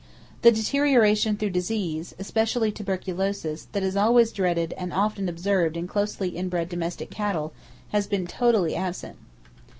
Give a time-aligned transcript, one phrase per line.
[0.41, 6.35] The deterioration through disease, especially tuberculosis, that always is dreaded and often observed in closely
[6.35, 7.53] in bred domestic cattle,
[7.89, 9.17] has been totally absent.